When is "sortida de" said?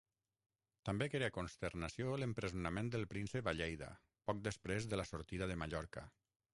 5.15-5.65